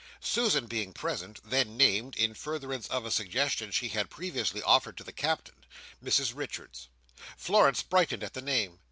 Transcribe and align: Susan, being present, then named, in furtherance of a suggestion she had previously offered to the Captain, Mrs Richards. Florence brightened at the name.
Susan, 0.19 0.65
being 0.65 0.91
present, 0.93 1.39
then 1.47 1.77
named, 1.77 2.15
in 2.15 2.33
furtherance 2.33 2.87
of 2.87 3.05
a 3.05 3.11
suggestion 3.11 3.69
she 3.69 3.89
had 3.89 4.09
previously 4.09 4.59
offered 4.63 4.97
to 4.97 5.03
the 5.03 5.11
Captain, 5.13 5.63
Mrs 6.03 6.31
Richards. 6.35 6.87
Florence 7.37 7.83
brightened 7.83 8.23
at 8.23 8.33
the 8.33 8.41
name. 8.41 8.79